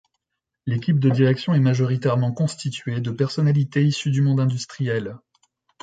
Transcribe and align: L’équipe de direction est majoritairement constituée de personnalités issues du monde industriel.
L’équipe 0.65 0.99
de 0.99 1.11
direction 1.11 1.53
est 1.53 1.59
majoritairement 1.59 2.31
constituée 2.31 3.01
de 3.01 3.11
personnalités 3.11 3.83
issues 3.85 4.09
du 4.09 4.23
monde 4.23 4.39
industriel. 4.39 5.15